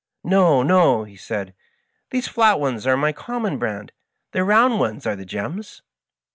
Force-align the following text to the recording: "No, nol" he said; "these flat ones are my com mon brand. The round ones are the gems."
"No, 0.23 0.63
nol" 0.63 1.03
he 1.03 1.15
said; 1.15 1.53
"these 2.09 2.27
flat 2.27 2.59
ones 2.59 2.87
are 2.87 2.97
my 2.97 3.11
com 3.11 3.43
mon 3.43 3.59
brand. 3.59 3.91
The 4.31 4.43
round 4.43 4.79
ones 4.79 5.05
are 5.05 5.15
the 5.15 5.25
gems." 5.25 5.83